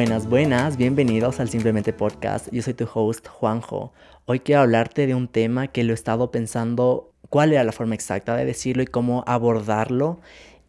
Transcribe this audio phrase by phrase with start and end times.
[0.00, 2.48] Buenas, buenas, bienvenidos al Simplemente Podcast.
[2.50, 3.92] Yo soy tu host, Juanjo.
[4.24, 7.96] Hoy quiero hablarte de un tema que lo he estado pensando cuál era la forma
[7.96, 10.18] exacta de decirlo y cómo abordarlo.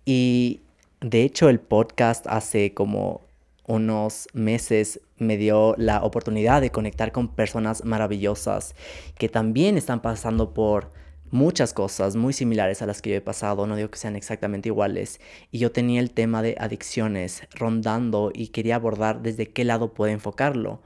[0.04, 0.60] Y
[1.00, 3.22] de hecho el podcast hace como
[3.66, 8.76] unos meses me dio la oportunidad de conectar con personas maravillosas
[9.18, 10.92] que también están pasando por
[11.32, 14.70] muchas cosas muy similares a las que yo he pasado, no digo que sean exactamente
[14.70, 19.94] iguales, y yo tenía el tema de adicciones rondando y quería abordar desde qué lado
[19.94, 20.82] puedo enfocarlo,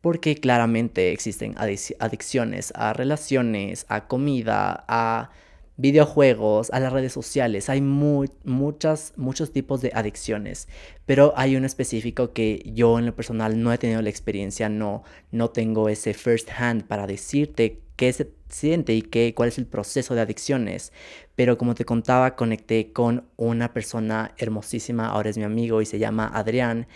[0.00, 5.30] porque claramente existen adicciones a relaciones, a comida, a
[5.76, 7.68] videojuegos, a las redes sociales.
[7.68, 10.68] Hay muchas, muchos tipos de adicciones,
[11.06, 15.04] pero hay uno específico que yo en lo personal no he tenido la experiencia, no,
[15.30, 19.66] no tengo ese first hand para decirte qué se siente y qué, cuál es el
[19.66, 20.92] proceso de adicciones.
[21.34, 25.98] Pero como te contaba, conecté con una persona hermosísima, ahora es mi amigo y se
[25.98, 26.86] llama Adrián.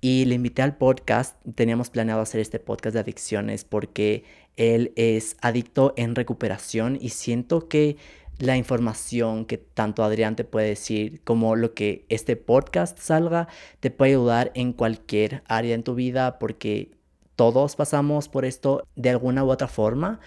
[0.00, 4.24] Y le invité al podcast, teníamos planeado hacer este podcast de adicciones porque
[4.56, 7.96] él es adicto en recuperación y siento que
[8.38, 13.48] la información que tanto Adrián te puede decir como lo que este podcast salga
[13.80, 16.90] te puede ayudar en cualquier área en tu vida porque
[17.36, 20.20] todos pasamos por esto de alguna u otra forma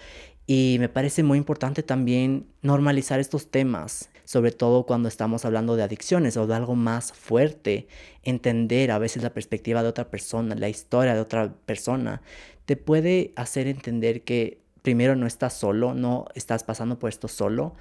[0.46, 5.82] y me parece muy importante también normalizar estos temas, sobre todo cuando estamos hablando de
[5.82, 7.88] adicciones o de algo más fuerte,
[8.22, 12.22] entender a veces la perspectiva de otra persona, la historia de otra persona,
[12.66, 17.74] te puede hacer entender que primero no estás solo, no estás pasando por esto solo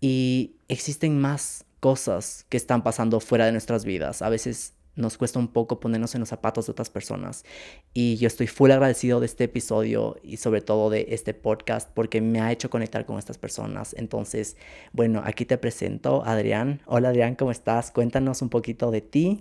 [0.00, 4.20] y existen más cosas que están pasando fuera de nuestras vidas.
[4.20, 7.44] A veces nos cuesta un poco ponernos en los zapatos de otras personas.
[7.92, 12.20] Y yo estoy full agradecido de este episodio y sobre todo de este podcast porque
[12.20, 13.94] me ha hecho conectar con estas personas.
[13.98, 14.56] Entonces,
[14.92, 16.80] bueno, aquí te presento Adrián.
[16.86, 17.90] Hola Adrián, ¿cómo estás?
[17.90, 19.40] Cuéntanos un poquito de ti.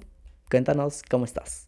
[0.50, 1.68] Cuéntanos cómo estás.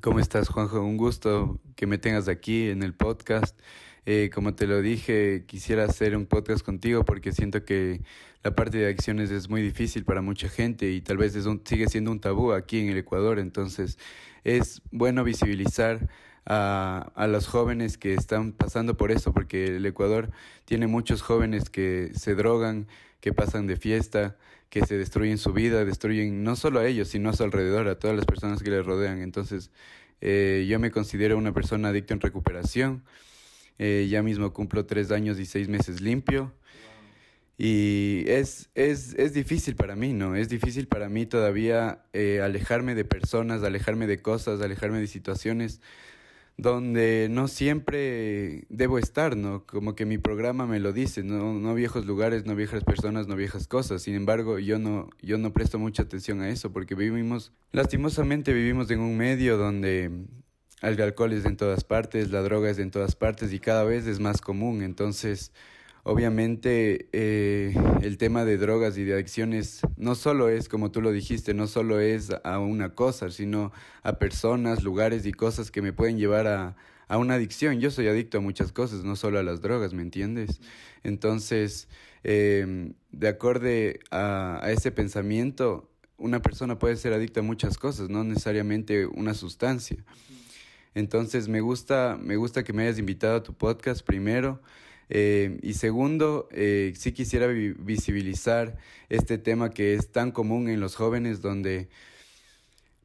[0.00, 0.80] ¿Cómo estás, Juanjo?
[0.80, 3.56] Un gusto que me tengas aquí en el podcast.
[4.06, 8.02] Eh, como te lo dije, quisiera hacer un podcast contigo porque siento que
[8.42, 11.88] la parte de adicciones es muy difícil para mucha gente y tal vez es sigue
[11.88, 13.38] siendo un tabú aquí en el Ecuador.
[13.38, 13.98] Entonces
[14.44, 16.10] es bueno visibilizar
[16.44, 20.30] a, a los jóvenes que están pasando por eso porque el Ecuador
[20.66, 22.86] tiene muchos jóvenes que se drogan,
[23.20, 24.36] que pasan de fiesta,
[24.68, 27.98] que se destruyen su vida, destruyen no solo a ellos, sino a su alrededor, a
[27.98, 29.22] todas las personas que les rodean.
[29.22, 29.70] Entonces,
[30.20, 33.04] eh, yo me considero una persona adicta en recuperación.
[33.78, 36.52] Eh, ya mismo cumplo tres años y seis meses limpio.
[37.56, 40.34] Y es, es, es difícil para mí, ¿no?
[40.34, 45.80] Es difícil para mí todavía eh, alejarme de personas, alejarme de cosas, alejarme de situaciones
[46.56, 49.66] donde no siempre debo estar, ¿no?
[49.66, 53.36] Como que mi programa me lo dice, no, no viejos lugares, no viejas personas, no
[53.36, 54.02] viejas cosas.
[54.02, 58.90] Sin embargo, yo no, yo no presto mucha atención a eso porque vivimos, lastimosamente vivimos
[58.90, 60.10] en un medio donde
[60.88, 64.06] el alcohol es en todas partes, la droga es en todas partes y cada vez
[64.06, 64.82] es más común.
[64.82, 65.52] Entonces,
[66.02, 71.12] obviamente, eh, el tema de drogas y de adicciones no solo es, como tú lo
[71.12, 75.92] dijiste, no solo es a una cosa, sino a personas, lugares y cosas que me
[75.92, 76.76] pueden llevar a,
[77.08, 77.80] a una adicción.
[77.80, 80.60] Yo soy adicto a muchas cosas, no solo a las drogas, ¿me entiendes?
[81.02, 81.88] Entonces,
[82.22, 88.08] eh, de acorde a, a ese pensamiento, una persona puede ser adicta a muchas cosas,
[88.08, 90.04] no necesariamente una sustancia.
[90.94, 94.60] Entonces me gusta, me gusta que me hayas invitado a tu podcast primero.
[95.10, 98.76] Eh, y segundo, eh, sí quisiera visibilizar
[99.08, 101.88] este tema que es tan común en los jóvenes donde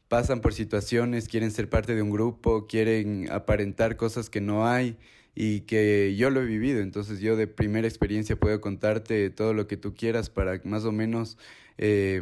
[0.07, 4.97] pasan por situaciones, quieren ser parte de un grupo, quieren aparentar cosas que no hay
[5.35, 6.81] y que yo lo he vivido.
[6.81, 10.91] Entonces yo de primera experiencia puedo contarte todo lo que tú quieras para más o
[10.91, 11.37] menos
[11.77, 12.21] eh,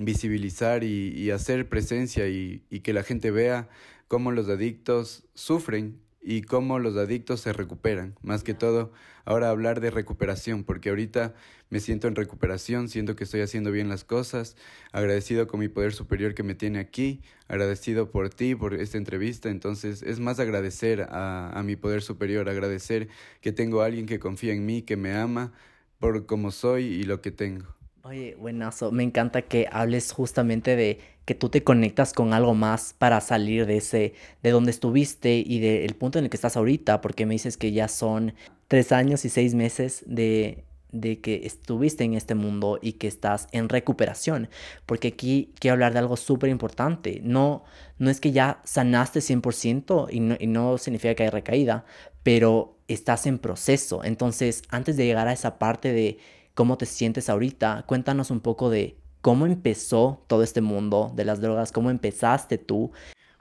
[0.00, 3.68] visibilizar y, hacer presencia y que la gente vea
[4.08, 8.14] cómo los adictos sufren y cómo los adictos se recuperan.
[8.22, 8.92] Más que todo,
[9.26, 11.34] ahora hablar de recuperación, porque ahorita
[11.68, 14.56] me siento en recuperación, siento que estoy haciendo bien las cosas,
[14.92, 19.50] agradecido con mi poder superior que me tiene aquí, agradecido por ti, por esta entrevista.
[19.50, 23.08] Entonces, es más agradecer a, a mi poder superior, agradecer
[23.42, 25.52] que tengo a alguien que confía en mí, que me ama
[25.98, 27.83] por cómo soy y lo que tengo.
[28.06, 32.92] Oye, buenazo, me encanta que hables justamente de que tú te conectas con algo más
[32.92, 34.12] para salir de ese,
[34.42, 37.72] de donde estuviste y del punto en el que estás ahorita, porque me dices que
[37.72, 38.34] ya son
[38.68, 43.48] tres años y seis meses de, de que estuviste en este mundo y que estás
[43.52, 44.50] en recuperación,
[44.84, 47.64] porque aquí quiero hablar de algo súper importante, no,
[47.98, 51.86] no es que ya sanaste 100% y no, y no significa que hay recaída,
[52.22, 56.18] pero estás en proceso, entonces antes de llegar a esa parte de
[56.54, 57.84] cómo te sientes ahorita.
[57.86, 62.92] Cuéntanos un poco de cómo empezó todo este mundo de las drogas, cómo empezaste tú.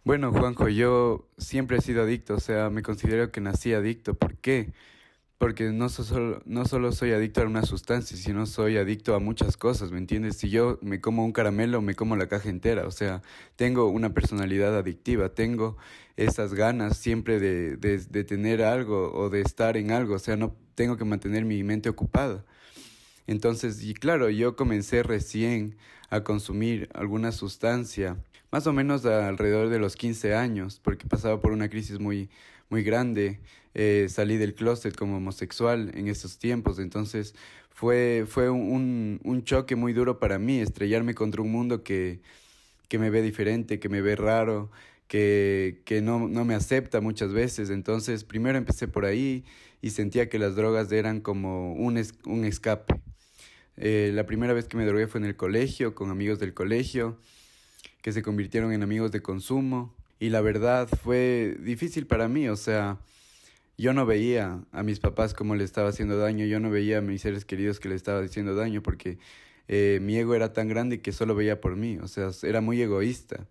[0.04, 4.16] Bueno, Juanjo, yo siempre he sido adicto, o sea, me considero que nací adicto.
[4.16, 4.74] ¿Por qué?
[5.38, 9.58] Porque no, solo, no solo soy adicto a una sustancia, sino soy adicto a muchas
[9.58, 10.38] cosas, ¿me entiendes?
[10.38, 13.22] Si yo me como un caramelo, me como la caja entera, o sea,
[13.56, 15.78] tengo una personalidad adictiva, tengo
[16.16, 20.38] esas ganas siempre de, de, de tener algo o de estar en algo, o sea,
[20.38, 22.46] no tengo que mantener mi mente ocupada.
[23.28, 25.76] Entonces, y claro, yo comencé recién
[26.10, 28.18] a consumir alguna sustancia,
[28.52, 32.30] más o menos alrededor de los 15 años, porque pasaba por una crisis muy,
[32.70, 33.40] muy grande.
[33.74, 37.34] Eh, salí del closet como homosexual en esos tiempos, entonces
[37.72, 42.20] fue, fue un, un choque muy duro para mí, estrellarme contra un mundo que,
[42.88, 44.70] que me ve diferente, que me ve raro,
[45.14, 47.70] que, no, me acepta muchas veces.
[47.70, 49.46] Entonces, primero empecé por ahí
[49.82, 51.98] y sentía que las drogas eran como un
[52.46, 52.96] escape.
[53.78, 57.20] Eh, la primera vez que me drogué fue en el colegio, con amigos del colegio,
[58.02, 62.56] que se convirtieron en amigos de consumo y la verdad fue difícil para mí, o
[62.56, 63.00] sea,
[63.78, 67.02] yo no veía a mis papás cómo le estaba haciendo daño, yo no veía a
[67.02, 69.18] mis seres queridos que le estaba haciendo daño porque
[69.68, 72.82] eh, mi ego era tan grande que solo veía por mí, o sea, era muy
[72.82, 73.48] egoísta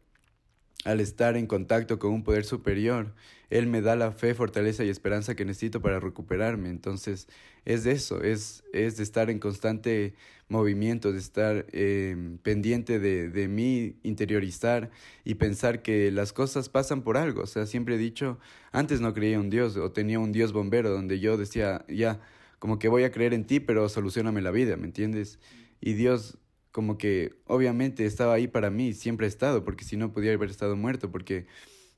[0.85, 3.15] al estar en contacto con un poder superior.
[3.51, 6.71] Él me da la fe, fortaleza y esperanza que necesito para recuperarme.
[6.71, 7.29] Entonces,
[7.65, 10.15] es de eso, es, es de estar en constante
[10.49, 14.91] movimiento, de estar eh, pendiente de, de mí, interiorizar
[15.25, 17.43] y pensar que las cosas pasan por algo.
[17.43, 18.39] O sea, siempre he dicho,
[18.73, 22.21] antes no creía un Dios o tenía un Dios bombero donde yo decía, ya,
[22.59, 25.39] como que voy a creer en ti, pero solucioname la vida, ¿me entiendes?
[25.81, 26.39] Y Dios
[26.73, 30.51] como que obviamente estaba ahí para mí, siempre he estado, porque si no podía haber
[30.51, 31.47] estado muerto, porque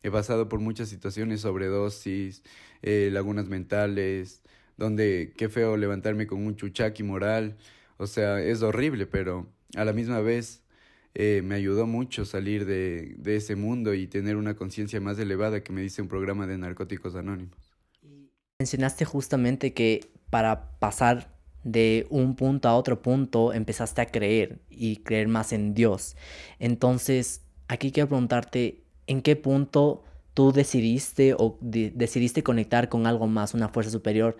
[0.02, 2.42] he pasado por muchas situaciones, sobredosis,
[2.82, 4.42] eh, lagunas mentales,
[4.76, 7.56] donde qué feo levantarme con un chuchaqui moral,
[7.96, 10.62] o sea, es horrible, pero a la misma vez
[11.14, 15.62] eh, me ayudó mucho salir de, de ese mundo y tener una conciencia más elevada
[15.62, 17.72] que me dice un programa de narcóticos anónimos.
[18.58, 21.33] Mencionaste justamente que para pasar
[21.64, 26.16] de un punto a otro punto empezaste a creer y creer más en Dios.
[26.58, 33.54] Entonces, aquí quiero preguntarte, ¿en qué punto tú decidiste o decidiste conectar con algo más,
[33.54, 34.36] una fuerza superior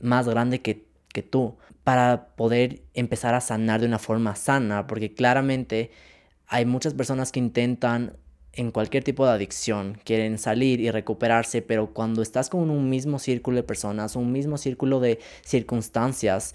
[0.00, 4.86] más grande que, que tú, para poder empezar a sanar de una forma sana?
[4.86, 5.90] Porque claramente
[6.46, 8.16] hay muchas personas que intentan
[8.56, 13.18] en cualquier tipo de adicción, quieren salir y recuperarse, pero cuando estás con un mismo
[13.18, 16.54] círculo de personas, un mismo círculo de circunstancias,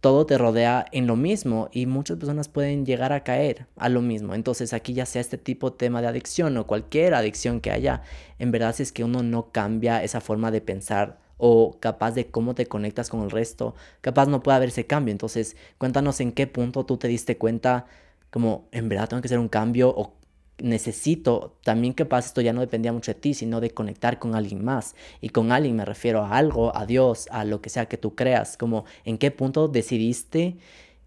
[0.00, 4.02] todo te rodea en lo mismo y muchas personas pueden llegar a caer a lo
[4.02, 4.34] mismo.
[4.34, 8.02] Entonces aquí ya sea este tipo de tema de adicción o cualquier adicción que haya,
[8.38, 12.28] en verdad si es que uno no cambia esa forma de pensar o capaz de
[12.28, 15.12] cómo te conectas con el resto, capaz no puede haber ese cambio.
[15.12, 17.86] Entonces cuéntanos en qué punto tú te diste cuenta
[18.30, 20.14] como en verdad tengo que hacer un cambio o
[20.58, 24.34] necesito también que pase esto ya no dependía mucho de ti, sino de conectar con
[24.34, 24.94] alguien más.
[25.20, 28.14] Y con alguien me refiero a algo, a Dios, a lo que sea que tú
[28.14, 30.56] creas, como en qué punto decidiste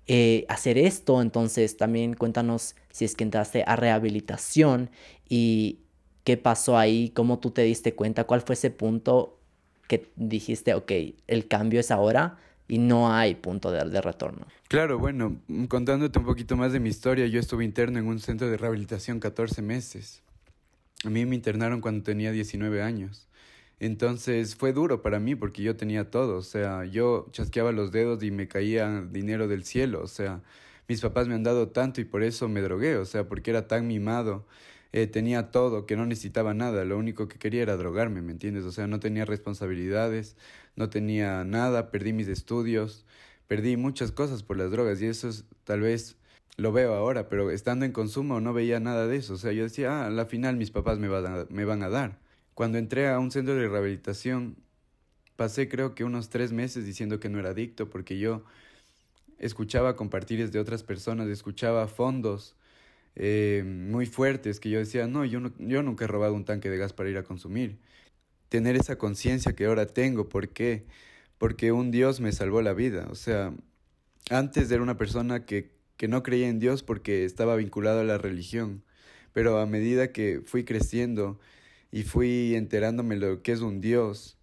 [0.07, 1.21] eh, hacer esto.
[1.21, 4.89] Entonces también cuéntanos si es que entraste a rehabilitación
[5.29, 5.79] y
[6.24, 9.39] qué pasó ahí, cómo tú te diste cuenta, cuál fue ese punto
[9.88, 10.91] que dijiste, ok,
[11.27, 14.48] el cambio es ahora y no hay punto de, de, retorno.
[14.67, 18.50] Claro, bueno, contándote un poquito más de mi historia, yo estuve interno en un centro
[18.50, 20.24] de rehabilitación 14 meses.
[21.03, 23.27] A mí me internaron cuando tenía 19 años.
[23.79, 28.24] Entonces fue duro para mí porque yo tenía todo, o sea, yo chasqueaba los dedos
[28.24, 30.41] y me caía dinero del cielo, o sea,
[30.88, 33.67] mis papás me han dado tanto y por eso me drogué, o sea, porque era
[33.67, 34.45] tan mimado,
[34.92, 38.65] eh, tenía todo, que no necesitaba nada, lo único que quería era drogarme, ¿me entiendes?
[38.65, 40.38] O sea, no tenía responsabilidades,
[40.75, 43.06] no tenía nada, perdí mis estudios,
[43.48, 46.18] perdí muchas cosas por las drogas y eso es, tal vez
[46.58, 49.34] lo veo ahora, pero estando en consumo no veía nada de eso.
[49.34, 51.84] O sea, yo decía, ah, a la final mis papás me van a, me van
[51.84, 52.20] a dar.
[52.54, 54.56] Cuando entré a un centro de rehabilitación,
[55.36, 58.44] pasé creo que unos tres meses diciendo que no era adicto porque yo
[59.39, 62.56] escuchaba compartires de otras personas, escuchaba fondos
[63.15, 66.77] eh, muy fuertes que yo decía, no yo, yo nunca he robado un tanque de
[66.77, 67.79] gas para ir a consumir
[68.50, 70.29] tener esa conciencia que ahora tengo.
[70.29, 70.86] ¿Por qué?
[71.38, 73.07] Porque un Dios me salvó la vida.
[73.12, 73.53] O sea,
[74.29, 78.17] antes era una persona que, que no creía en Dios porque estaba vinculado a la
[78.17, 78.84] religión.
[79.34, 81.39] Pero a medida que fui creciendo
[81.91, 84.38] y fui enterándome lo que es un Dios,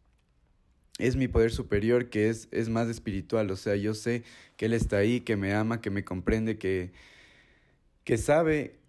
[0.98, 3.50] es mi poder superior que es, es más espiritual.
[3.50, 4.24] O sea, yo sé
[4.56, 6.92] que Él está ahí, que me ama, que me comprende, que,
[8.04, 8.80] que sabe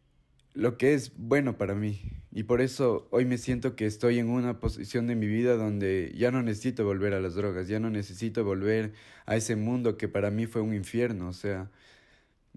[0.53, 2.01] lo que es bueno para mí.
[2.31, 6.13] Y por eso hoy me siento que estoy en una posición de mi vida donde
[6.15, 8.93] ya no necesito volver a las drogas, ya no necesito volver
[9.25, 11.29] a ese mundo que para mí fue un infierno.
[11.29, 11.69] O sea,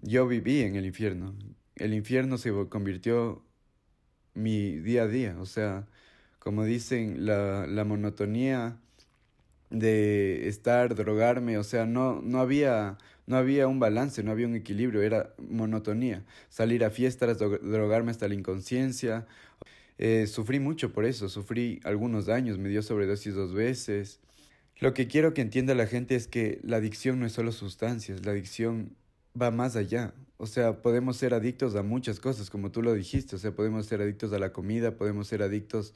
[0.01, 1.35] yo viví en el infierno.
[1.75, 3.43] El infierno se convirtió
[4.33, 5.35] mi día a día.
[5.39, 5.87] O sea,
[6.39, 8.79] como dicen, la, la monotonía
[9.69, 14.55] de estar, drogarme, o sea, no, no había, no había un balance, no había un
[14.55, 16.25] equilibrio, era monotonía.
[16.49, 19.27] Salir a fiestas, drogarme hasta la inconsciencia.
[19.97, 24.21] Eh, sufrí mucho por eso, sufrí algunos daños, me dio sobredosis dos veces.
[24.79, 28.25] Lo que quiero que entienda la gente es que la adicción no es solo sustancias,
[28.25, 28.95] la adicción
[29.39, 30.13] va más allá.
[30.37, 33.35] O sea, podemos ser adictos a muchas cosas, como tú lo dijiste.
[33.35, 35.93] O sea, podemos ser adictos a la comida, podemos ser adictos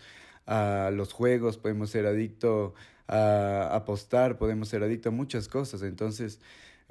[0.47, 2.73] a los juegos, podemos ser adictos
[3.07, 5.83] a apostar, podemos ser adictos a muchas cosas.
[5.83, 6.39] Entonces,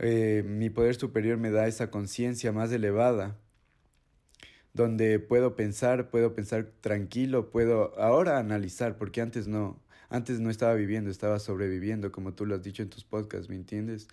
[0.01, 3.39] eh, mi poder superior me da esa conciencia más elevada,
[4.73, 9.81] donde puedo pensar, puedo pensar tranquilo, puedo ahora analizar, porque antes no.
[10.09, 13.55] Antes no estaba viviendo, estaba sobreviviendo, como tú lo has dicho en tus podcasts, ¿me
[13.57, 14.09] entiendes?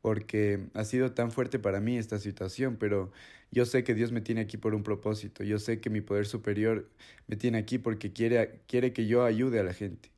[0.00, 3.12] Porque ha sido tan fuerte para mí esta situación, pero
[3.50, 6.26] yo sé que Dios me tiene aquí por un propósito, yo sé que mi poder
[6.26, 6.88] superior
[7.26, 10.10] me tiene aquí porque quiere, quiere que yo ayude a la gente.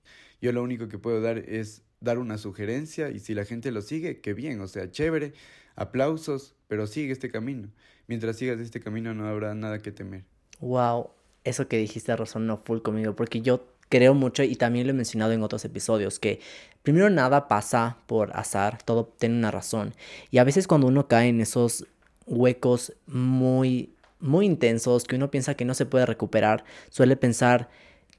[0.42, 3.82] Yo lo único que puedo dar es dar una sugerencia y si la gente lo
[3.82, 5.32] sigue, qué bien, o sea, chévere,
[5.74, 7.68] aplausos, pero sigue este camino.
[8.06, 10.24] Mientras sigas este camino no habrá nada que temer.
[10.60, 11.10] Wow,
[11.42, 15.32] eso que dijiste resonó full conmigo porque yo creo mucho y también lo he mencionado
[15.32, 16.40] en otros episodios que
[16.82, 19.94] primero nada pasa por azar, todo tiene una razón.
[20.30, 21.86] Y a veces cuando uno cae en esos
[22.26, 27.68] huecos muy muy intensos que uno piensa que no se puede recuperar, suele pensar,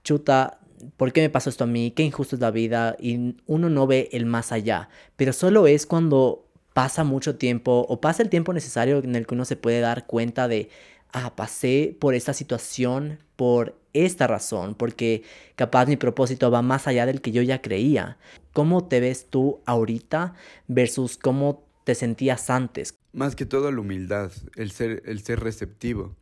[0.04, 0.60] chuta,
[0.98, 1.91] ¿por qué me pasó esto a mí?
[1.91, 5.86] Qué injusto es la vida y uno no ve el más allá, pero solo es
[5.86, 9.79] cuando pasa mucho tiempo o pasa el tiempo necesario en el que uno se puede
[9.79, 10.70] dar cuenta de,
[11.13, 15.24] ah, pasé por esta situación por esta razón, porque
[15.55, 18.17] capaz mi propósito va más allá del que yo ya creía.
[18.53, 20.34] ¿Cómo te ves tú ahorita
[20.67, 22.96] versus cómo te sentías antes?
[23.13, 26.15] Más que todo la humildad, el ser, el ser receptivo.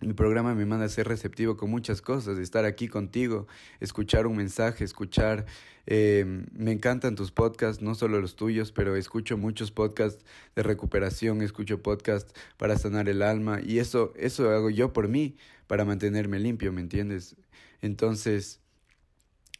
[0.00, 3.48] Mi programa me manda a ser receptivo con muchas cosas, estar aquí contigo,
[3.80, 5.46] escuchar un mensaje, escuchar...
[5.90, 10.22] Eh, me encantan tus podcasts, no solo los tuyos, pero escucho muchos podcasts
[10.54, 15.38] de recuperación, escucho podcasts para sanar el alma y eso, eso hago yo por mí,
[15.66, 17.36] para mantenerme limpio, ¿me entiendes?
[17.80, 18.60] Entonces,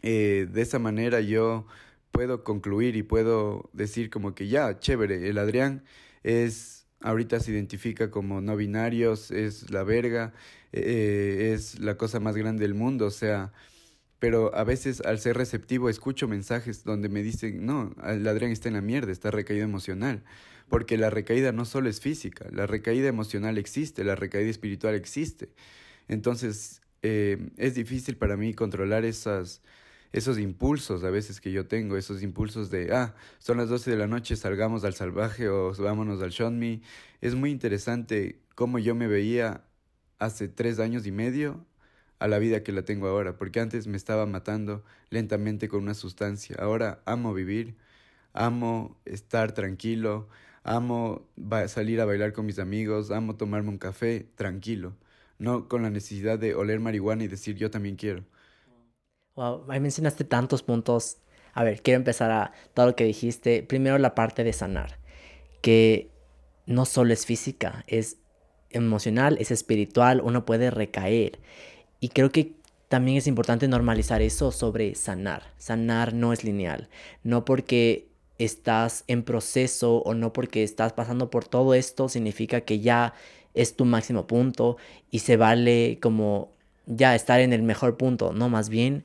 [0.02, 1.66] eh, de esa manera yo
[2.12, 5.82] puedo concluir y puedo decir como que ya, chévere, el Adrián
[6.24, 10.32] es ahorita se identifica como no binarios, es la verga,
[10.72, 13.52] eh, es la cosa más grande del mundo, o sea,
[14.18, 18.68] pero a veces al ser receptivo escucho mensajes donde me dicen, no, el Adrián está
[18.68, 20.24] en la mierda, está recaído emocional,
[20.68, 25.50] porque la recaída no solo es física, la recaída emocional existe, la recaída espiritual existe.
[26.08, 29.62] Entonces, eh, es difícil para mí controlar esas
[30.12, 33.96] esos impulsos a veces que yo tengo, esos impulsos de, ah, son las 12 de
[33.96, 36.80] la noche, salgamos al salvaje o vámonos al Show Me.
[37.20, 39.64] Es muy interesante cómo yo me veía
[40.18, 41.64] hace tres años y medio
[42.18, 45.94] a la vida que la tengo ahora, porque antes me estaba matando lentamente con una
[45.94, 46.56] sustancia.
[46.58, 47.76] Ahora amo vivir,
[48.32, 50.28] amo estar tranquilo,
[50.64, 51.28] amo
[51.68, 54.96] salir a bailar con mis amigos, amo tomarme un café tranquilo,
[55.38, 58.24] no con la necesidad de oler marihuana y decir yo también quiero.
[59.38, 61.18] Wow, ahí mencionaste tantos puntos.
[61.54, 63.62] A ver, quiero empezar a todo lo que dijiste.
[63.62, 64.98] Primero la parte de sanar,
[65.60, 66.10] que
[66.66, 68.16] no solo es física, es
[68.70, 71.38] emocional, es espiritual, uno puede recaer.
[72.00, 72.56] Y creo que
[72.88, 75.52] también es importante normalizar eso sobre sanar.
[75.56, 76.88] Sanar no es lineal.
[77.22, 82.80] No porque estás en proceso o no porque estás pasando por todo esto significa que
[82.80, 83.14] ya
[83.54, 84.78] es tu máximo punto
[85.12, 86.50] y se vale como
[86.86, 88.32] ya estar en el mejor punto.
[88.32, 89.04] No, más bien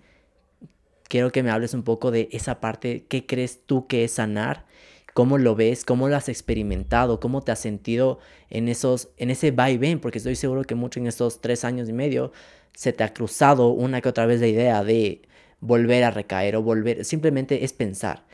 [1.13, 4.65] quiero que me hables un poco de esa parte, ¿qué crees tú que es sanar?
[5.13, 5.85] ¿Cómo lo ves?
[5.85, 7.19] ¿Cómo lo has experimentado?
[7.19, 8.17] ¿Cómo te has sentido
[8.49, 9.99] en, esos, en ese va y ven?
[9.99, 12.31] Porque estoy seguro que mucho en estos tres años y medio
[12.73, 15.21] se te ha cruzado una que otra vez la idea de
[15.59, 18.25] volver a recaer o volver, simplemente es pensar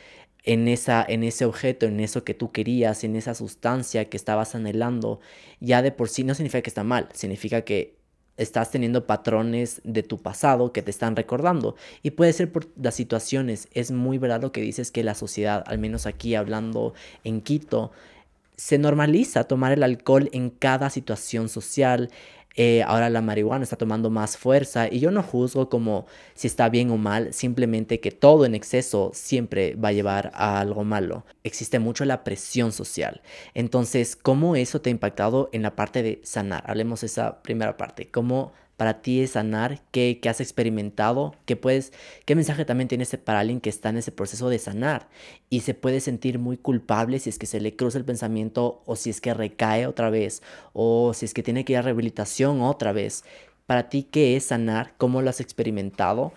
[0.46, 4.56] en, esa, en ese objeto, en eso que tú querías, en esa sustancia que estabas
[4.56, 5.20] anhelando,
[5.60, 7.99] ya de por sí no significa que está mal, significa que
[8.39, 11.75] estás teniendo patrones de tu pasado que te están recordando.
[12.01, 13.67] Y puede ser por las situaciones.
[13.74, 16.93] Es muy verdad lo que dices que la sociedad, al menos aquí hablando
[17.24, 17.91] en Quito,
[18.55, 22.10] se normaliza tomar el alcohol en cada situación social,
[22.56, 26.70] eh, ahora la marihuana está tomando más fuerza y yo no juzgo como si está
[26.70, 31.25] bien o mal, simplemente que todo en exceso siempre va a llevar a algo malo.
[31.44, 33.22] Existe mucho la presión social.
[33.53, 36.63] Entonces, ¿cómo eso te ha impactado en la parte de sanar?
[36.65, 38.10] Hablemos de esa primera parte.
[38.10, 41.92] ¿Cómo para ti es sanar, qué, has experimentado, qué puedes,
[42.24, 45.10] qué mensaje también tienes para alguien que está en ese proceso de sanar
[45.50, 48.96] y se puede sentir muy culpable si es que se le cruza el pensamiento o
[48.96, 52.62] si es que recae otra vez o si es que tiene que ir a rehabilitación
[52.62, 53.26] otra vez.
[53.66, 54.94] Para ti, ¿qué es sanar?
[54.96, 56.32] ¿Cómo lo has experimentado?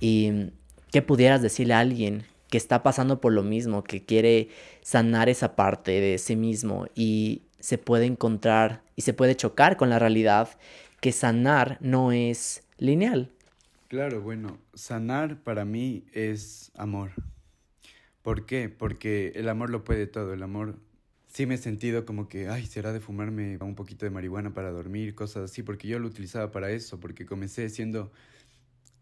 [0.00, 0.50] ¿Y
[0.90, 4.48] qué pudieras decirle a alguien que está pasando por lo mismo, que quiere
[4.82, 9.90] sanar esa parte de sí mismo y se puede encontrar y se puede chocar con
[9.90, 10.48] la realidad
[11.04, 13.30] que sanar no es lineal?
[13.88, 17.10] Claro, bueno, sanar para mí es amor.
[18.22, 18.70] ¿Por qué?
[18.70, 20.78] Porque el amor lo puede todo, el amor
[21.28, 24.70] sí me he sentido como que, ay, será de fumarme un poquito de marihuana para
[24.70, 28.10] dormir, cosas así, porque yo lo utilizaba para eso, porque comencé siendo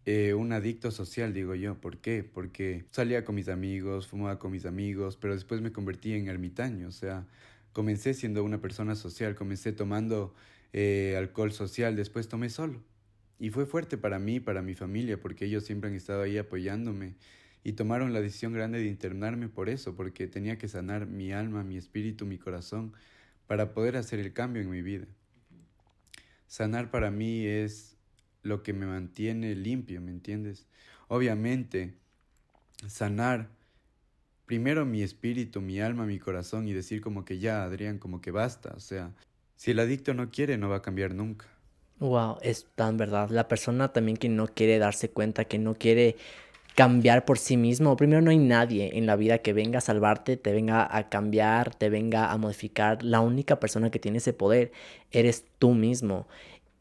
[0.04, 1.80] eh, un adicto social, digo yo.
[1.80, 2.25] ¿Por qué?
[2.25, 6.88] Porque salía con mis amigos, fumaba con mis amigos, pero después me convertí en ermitaño,
[6.88, 7.28] o sea,
[7.73, 10.35] comencé siendo una persona social, comencé tomando
[10.73, 12.83] eh, alcohol social, después tomé solo.
[13.38, 17.17] Y fue fuerte para mí, para mi familia, porque ellos siempre han estado ahí apoyándome
[17.64, 21.64] y tomaron la decisión grande de internarme por eso, porque tenía que sanar mi alma,
[21.64, 22.93] mi espíritu, mi corazón,
[23.47, 25.07] para poder hacer el cambio en mi vida.
[26.47, 27.97] Sanar para mí es
[28.43, 30.67] lo que me mantiene limpio, ¿me entiendes?
[31.09, 31.95] Obviamente,
[32.87, 33.50] sanar
[34.47, 38.31] primero mi espíritu, mi alma, mi corazón y decir como que ya, Adrián, como que
[38.31, 38.73] basta.
[38.76, 39.14] O sea,
[39.62, 41.47] si el adicto no quiere, no va a cambiar nunca.
[42.00, 43.31] Wow, es tan verdad.
[43.31, 46.16] La persona también que no quiere darse cuenta, que no quiere
[46.75, 47.95] cambiar por sí mismo.
[47.95, 51.76] Primero, no hay nadie en la vida que venga a salvarte, te venga a cambiar,
[51.76, 53.04] te venga a modificar.
[53.04, 54.73] La única persona que tiene ese poder
[55.12, 56.26] eres tú mismo.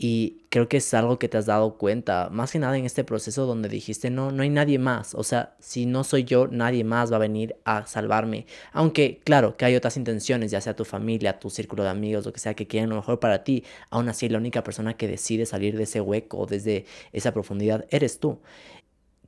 [0.04, 3.04] Y creo que es algo que te has dado cuenta, más que nada en este
[3.04, 5.14] proceso donde dijiste, no, no hay nadie más.
[5.14, 8.48] O sea, si no soy yo, nadie más va a venir a salvarme.
[8.74, 12.34] Aunque, claro, que hay otras intenciones, ya sea tu familia, tu círculo de amigos, lo
[12.34, 13.64] que sea, que quieren lo mejor para ti.
[13.92, 18.20] Aún así, la única persona que decide salir de ese hueco, desde esa profundidad, eres
[18.20, 18.40] tú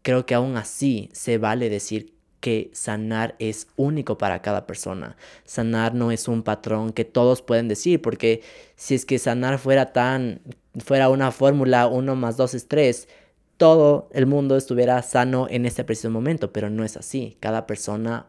[0.03, 2.12] creo que aún así se vale decir
[2.43, 5.15] que sanar es único para cada persona.
[5.45, 8.41] Sanar no es un patrón que todos pueden decir, porque
[8.75, 10.41] si es que sanar fuera tan,
[10.83, 13.07] fuera una fórmula 1 más 2 es 3,
[13.55, 17.37] todo el mundo estuviera sano en este preciso momento, pero no es así.
[17.39, 18.25] Cada persona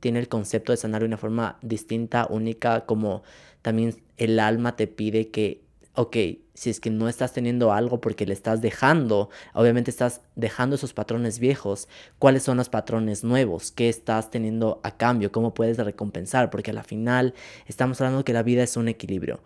[0.00, 3.22] tiene el concepto de sanar de una forma distinta, única, como
[3.60, 5.60] también el alma te pide que
[5.94, 6.16] ok,
[6.58, 10.92] si es que no estás teniendo algo porque le estás dejando, obviamente estás dejando esos
[10.92, 11.86] patrones viejos,
[12.18, 13.70] ¿cuáles son los patrones nuevos?
[13.70, 15.30] ¿Qué estás teniendo a cambio?
[15.30, 16.50] ¿Cómo puedes recompensar?
[16.50, 17.34] Porque al final
[17.66, 19.40] estamos hablando que la vida es un equilibrio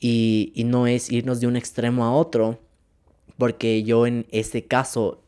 [0.00, 2.58] y, y no es irnos de un extremo a otro,
[3.38, 5.22] porque yo en ese caso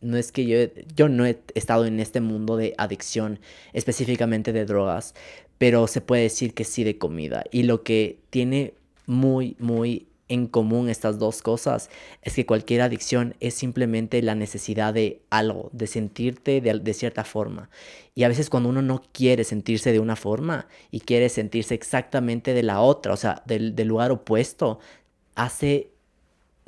[0.00, 0.56] no es que yo,
[0.96, 3.40] yo no he estado en este mundo de adicción,
[3.74, 5.14] específicamente de drogas,
[5.58, 7.44] pero se puede decir que sí de comida.
[7.50, 8.72] Y lo que tiene
[9.04, 11.90] muy, muy en común estas dos cosas
[12.22, 17.70] es que cualquier adicción es simplemente la necesidad de algo, de sentirte de, cierta forma.
[18.14, 22.54] Y a veces cuando uno no quiere sentirse de una forma y quiere sentirse exactamente
[22.54, 24.78] de la otra, o sea, del, lugar opuesto,
[25.34, 25.90] hace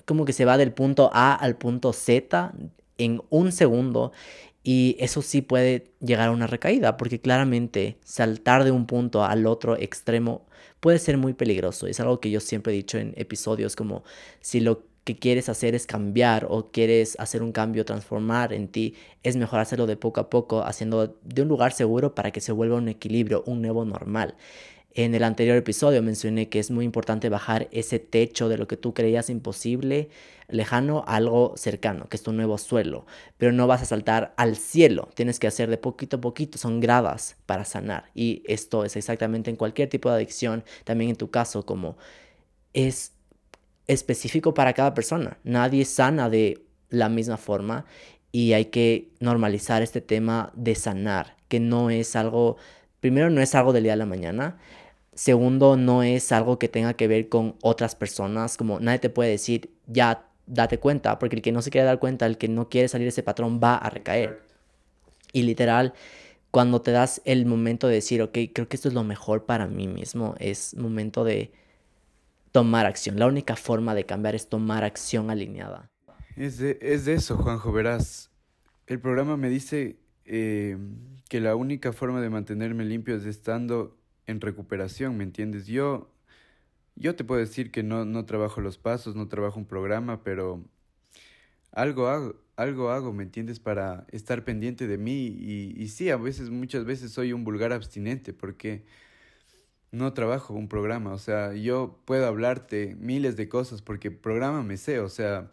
[0.07, 2.53] como que se va del punto A al punto Z
[2.99, 4.13] en un segundo
[4.63, 9.47] y eso sí puede llegar a una recaída, porque claramente saltar de un punto al
[9.47, 10.47] otro extremo
[10.81, 11.87] puede ser muy peligroso.
[11.87, 14.05] Es algo que yo siempre he dicho en episodios como
[14.41, 18.95] si lo que quieres hacer es cambiar o quieres hacer un cambio, transformar en ti,
[19.23, 22.53] es mejor hacerlo de poco a poco, haciendo de un lugar seguro para que se
[22.53, 24.35] vuelva un equilibrio, un nuevo normal.
[24.93, 28.77] En el anterior episodio mencioné que es muy importante bajar ese techo de lo que
[28.77, 30.11] tú creías imposible,
[30.49, 33.07] lejano, a algo cercano, que es tu nuevo suelo.
[33.39, 36.81] Pero no vas a saltar al cielo, tienes que hacer de poquito a poquito, son
[36.81, 38.11] gradas para sanar.
[38.15, 41.97] Y esto es exactamente en cualquier tipo de adicción, también en tu caso, como
[42.75, 43.13] es
[43.87, 45.39] específico para cada persona.
[45.45, 47.85] Nadie sana de la misma forma
[48.33, 52.57] y hay que normalizar este tema de sanar, que no es algo,
[53.01, 54.59] primero no es algo del día a la mañana,
[55.15, 59.31] Segundo, no es algo que tenga que ver con otras personas, como nadie te puede
[59.31, 62.69] decir, ya date cuenta, porque el que no se quiere dar cuenta, el que no
[62.69, 64.43] quiere salir de ese patrón va a recaer.
[65.33, 65.95] Y literal,
[66.51, 69.67] cuando te das el momento de decir, ok, creo que esto es lo mejor para
[69.67, 71.53] mí mismo, es momento de
[72.53, 73.19] tomar acción.
[73.19, 75.91] La única forma de cambiar es tomar acción alineada.
[76.37, 78.31] Es de, es de eso, Juanjo, verás.
[78.87, 80.77] El programa me dice eh,
[81.29, 83.97] que la única forma de mantenerme limpio es estando
[84.31, 85.67] en recuperación, ¿me entiendes?
[85.67, 86.11] Yo,
[86.97, 90.65] yo te puedo decir que no, no trabajo los pasos, no trabajo un programa, pero
[91.73, 93.61] algo hago, algo hago, ¿me entiendes?
[93.61, 97.73] Para estar pendiente de mí y, y sí, a veces, muchas veces soy un vulgar
[97.73, 98.85] abstinente porque
[99.93, 104.77] no trabajo un programa, o sea, yo puedo hablarte miles de cosas porque programa me
[104.77, 105.51] sé, o sea,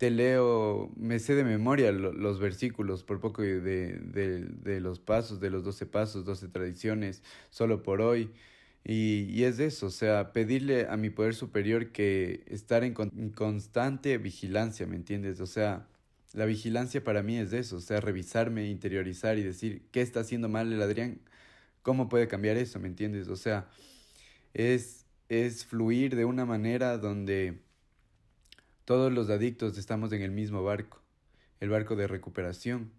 [0.00, 5.50] te leo, me sé de memoria los versículos, por poco de, de, los pasos, de
[5.50, 8.30] los doce pasos, doce tradiciones, solo por hoy.
[8.82, 12.94] Y, y, es eso, o sea, pedirle a mi poder superior que estar en
[13.34, 15.38] constante vigilancia, ¿me entiendes?
[15.40, 15.86] O sea,
[16.32, 20.48] la vigilancia para mí es eso, o sea, revisarme, interiorizar y decir, ¿qué está haciendo
[20.48, 21.20] mal el Adrián?
[21.82, 22.80] ¿Cómo puede cambiar eso?
[22.80, 23.28] ¿Me entiendes?
[23.28, 23.68] O sea,
[24.54, 27.60] es, es fluir de una manera donde
[28.90, 31.00] todos los adictos estamos en el mismo barco,
[31.60, 32.90] el barco de recuperación,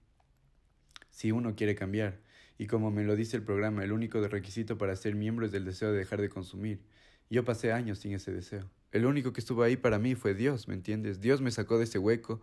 [1.10, 2.22] si uno quiere cambiar.
[2.58, 5.66] Y como me lo dice el programa, el único requisito para ser miembro es el
[5.66, 6.80] deseo de dejar de consumir.
[7.30, 8.70] Yo pasé años sin ese deseo.
[8.94, 11.20] El único que estuvo ahí para mí fue Dios, ¿me entiendes?
[11.20, 12.40] Dios me sacó de ese hueco.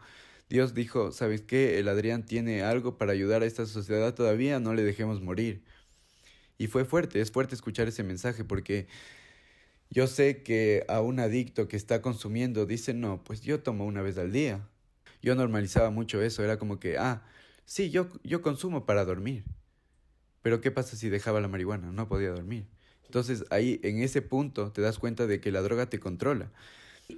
[0.51, 1.79] Dios dijo, ¿sabes qué?
[1.79, 5.63] El Adrián tiene algo para ayudar a esta sociedad todavía, no le dejemos morir.
[6.59, 8.89] Y fue fuerte, es fuerte escuchar ese mensaje porque
[9.90, 14.03] yo sé que a un adicto que está consumiendo dice, no, pues yo tomo una
[14.03, 14.68] vez al día.
[15.22, 17.22] Yo normalizaba mucho eso, era como que, ah,
[17.64, 19.44] sí, yo, yo consumo para dormir.
[20.42, 21.90] Pero ¿qué pasa si dejaba la marihuana?
[21.90, 22.66] No podía dormir.
[23.05, 26.51] Entonces ahí, en ese punto, te das cuenta de que la droga te controla.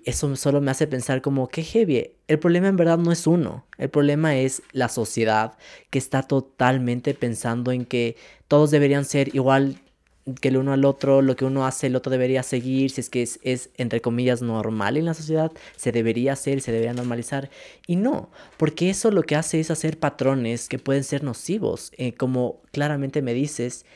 [0.05, 2.13] Eso solo me hace pensar como que heavy.
[2.29, 3.67] El problema en verdad no es uno.
[3.77, 5.59] El problema es la sociedad
[5.91, 9.81] que está totalmente pensando en que todos deberían ser igual
[10.41, 13.11] que el uno al otro, lo que uno hace el otro debería seguir, si es
[13.11, 17.51] que es, es, entre comillas normal en la sociedad, se debería hacer, se debería normalizar.
[17.87, 21.93] Y no, porque eso lo que hace es hacer patrones que pueden ser nocivos.
[21.97, 23.87] Eh, como claramente me dices,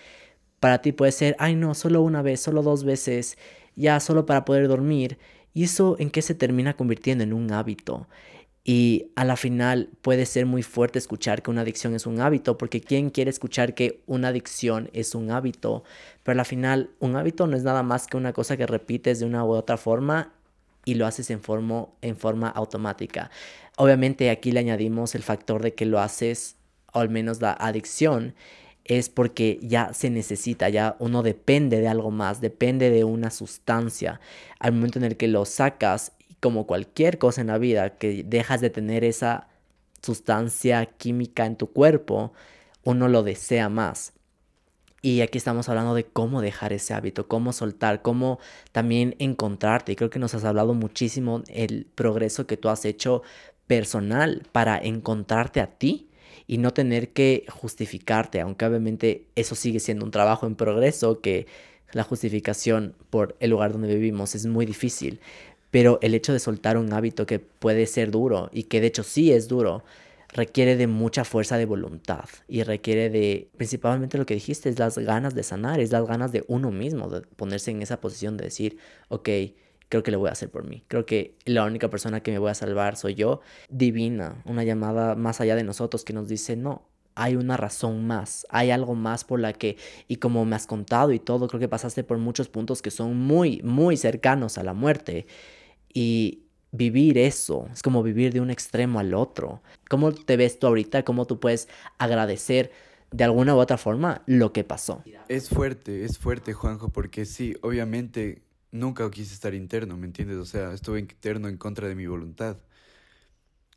[0.60, 3.36] para ti puede ser, ay no, solo una vez, solo dos veces,
[3.76, 5.18] ya solo para poder dormir.
[5.52, 7.22] ¿Y eso en qué se termina convirtiendo?
[7.24, 8.08] En un hábito.
[8.66, 12.56] Y a la final puede ser muy fuerte escuchar que una adicción es un hábito,
[12.56, 15.84] porque ¿quién quiere escuchar que una adicción es un hábito?
[16.22, 19.20] Pero a la final un hábito no es nada más que una cosa que repites
[19.20, 20.32] de una u otra forma
[20.86, 23.30] y lo haces en forma, en forma automática.
[23.76, 26.56] Obviamente aquí le añadimos el factor de que lo haces,
[26.94, 28.34] o al menos la adicción,
[28.84, 34.20] es porque ya se necesita, ya uno depende de algo más, depende de una sustancia.
[34.58, 36.12] Al momento en el que lo sacas,
[36.44, 39.48] como cualquier cosa en la vida, que dejas de tener esa
[40.02, 42.34] sustancia química en tu cuerpo,
[42.82, 44.12] uno lo desea más.
[45.00, 48.40] Y aquí estamos hablando de cómo dejar ese hábito, cómo soltar, cómo
[48.72, 49.92] también encontrarte.
[49.92, 53.22] Y creo que nos has hablado muchísimo el progreso que tú has hecho
[53.66, 56.10] personal para encontrarte a ti
[56.46, 61.46] y no tener que justificarte, aunque obviamente eso sigue siendo un trabajo en progreso, que
[61.92, 65.20] la justificación por el lugar donde vivimos es muy difícil,
[65.74, 69.02] pero el hecho de soltar un hábito que puede ser duro y que de hecho
[69.02, 69.82] sí es duro,
[70.28, 74.98] requiere de mucha fuerza de voluntad y requiere de, principalmente lo que dijiste, es las
[74.98, 78.44] ganas de sanar, es las ganas de uno mismo, de ponerse en esa posición de
[78.44, 79.28] decir, ok,
[79.88, 80.84] creo que lo voy a hacer por mí.
[80.86, 83.40] Creo que la única persona que me voy a salvar soy yo.
[83.68, 88.46] Divina, una llamada más allá de nosotros que nos dice, no, hay una razón más,
[88.48, 91.68] hay algo más por la que, y como me has contado y todo, creo que
[91.68, 95.26] pasaste por muchos puntos que son muy, muy cercanos a la muerte.
[95.94, 99.62] Y vivir eso es como vivir de un extremo al otro.
[99.88, 101.04] ¿Cómo te ves tú ahorita?
[101.04, 102.72] ¿Cómo tú puedes agradecer
[103.12, 105.04] de alguna u otra forma lo que pasó?
[105.28, 110.36] Es fuerte, es fuerte, Juanjo, porque sí, obviamente nunca quise estar interno, ¿me entiendes?
[110.38, 112.58] O sea, estuve interno en contra de mi voluntad.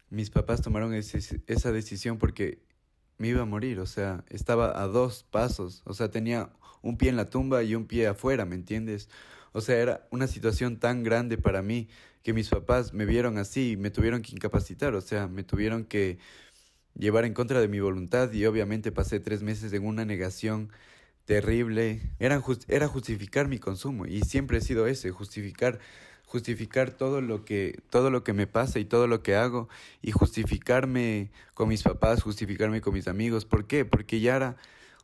[0.09, 2.63] Mis papás tomaron esa decisión porque
[3.19, 6.49] me iba a morir, o sea, estaba a dos pasos, o sea, tenía
[6.81, 9.09] un pie en la tumba y un pie afuera, ¿me entiendes?
[9.57, 11.87] O sea, era una situación tan grande para mí
[12.21, 15.83] que mis papás me vieron así y me tuvieron que incapacitar, o sea, me tuvieron
[15.83, 16.19] que
[16.93, 20.69] llevar en contra de mi voluntad y obviamente pasé tres meses en una negación
[21.25, 22.01] terrible.
[22.19, 25.79] Era, era justificar mi consumo y siempre he sido ese, justificar
[26.27, 29.69] justificar todo lo que todo lo que me pasa y todo lo que hago
[30.03, 33.45] y justificarme con mis papás, justificarme con mis amigos.
[33.45, 33.85] ¿Por qué?
[33.85, 34.57] Porque ya era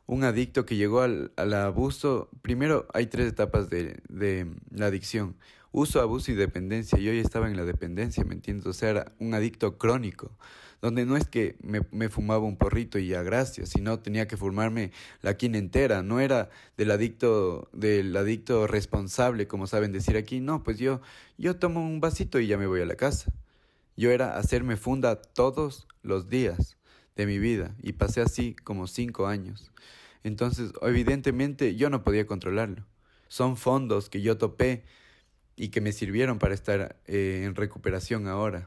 [0.06, 2.28] un adicto que llegó al, al abuso.
[2.42, 5.36] Primero hay tres etapas de, de la adicción.
[5.72, 6.98] Uso, abuso y dependencia.
[6.98, 8.66] Yo ya estaba en la dependencia, ¿me entiendes?
[8.66, 10.30] O sea, era un adicto crónico
[10.84, 14.36] donde no es que me, me, fumaba un porrito y ya gracias, sino tenía que
[14.36, 20.40] fumarme la quina entera, no era del adicto, del adicto responsable, como saben decir aquí,
[20.40, 21.00] no, pues yo,
[21.38, 23.32] yo tomo un vasito y ya me voy a la casa.
[23.96, 26.73] Yo era hacerme funda todos los días
[27.16, 29.70] de mi vida y pasé así como cinco años.
[30.22, 32.86] Entonces, evidentemente, yo no podía controlarlo.
[33.28, 34.84] Son fondos que yo topé
[35.56, 38.66] y que me sirvieron para estar eh, en recuperación ahora.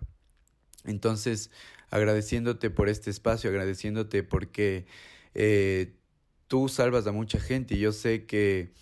[0.85, 1.51] Entonces,
[1.89, 4.85] agradeciéndote por este espacio, agradeciéndote porque
[5.33, 5.95] eh,
[6.47, 8.73] tú salvas a mucha gente y yo sé que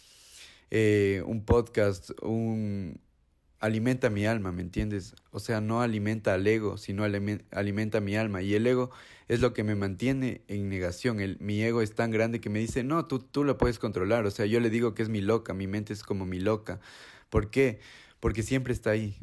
[0.72, 3.00] eh, un podcast, un,
[3.60, 5.16] alimenta mi alma, ¿me entiendes?
[5.32, 8.42] O sea, no alimenta al ego, sino alimenta mi alma.
[8.42, 8.92] Y el ego
[9.28, 11.20] es lo que me mantiene en negación.
[11.20, 14.26] El, mi ego es tan grande que me dice, no, tú, tú lo puedes controlar.
[14.26, 16.80] O sea, yo le digo que es mi loca, mi mente es como mi loca.
[17.30, 17.80] ¿Por qué?
[18.20, 19.18] Porque siempre está ahí,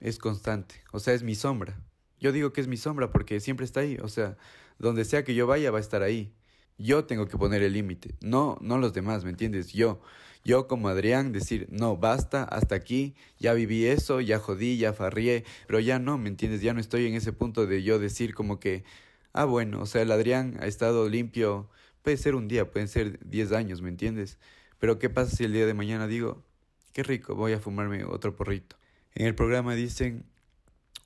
[0.00, 0.76] es constante.
[0.92, 1.80] O sea, es mi sombra.
[2.20, 3.98] Yo digo que es mi sombra porque siempre está ahí.
[4.02, 4.36] O sea,
[4.78, 6.32] donde sea que yo vaya va a estar ahí.
[6.78, 9.72] Yo tengo que poner el límite, no, no los demás, ¿me entiendes?
[9.72, 10.00] Yo,
[10.44, 15.44] yo como Adrián decir, no, basta, hasta aquí, ya viví eso, ya jodí, ya farrié,
[15.66, 16.62] pero ya no, ¿me entiendes?
[16.62, 18.84] Ya no estoy en ese punto de yo decir como que,
[19.32, 21.68] ah, bueno, o sea, el Adrián ha estado limpio,
[22.02, 24.38] puede ser un día, pueden ser diez años, ¿me entiendes?
[24.78, 26.44] Pero ¿qué pasa si el día de mañana digo,
[26.92, 28.76] qué rico, voy a fumarme otro porrito?
[29.14, 30.24] En el programa dicen,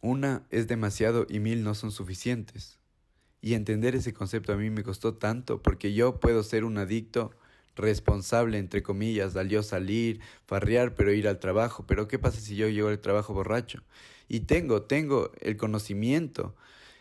[0.03, 2.79] una es demasiado y mil no son suficientes.
[3.41, 7.33] Y entender ese concepto a mí me costó tanto porque yo puedo ser un adicto
[7.77, 11.85] responsable, entre comillas, al yo salir, farrear, pero ir al trabajo.
[11.87, 13.83] Pero ¿qué pasa si yo llego al trabajo borracho?
[14.29, 16.55] Y tengo, tengo el conocimiento.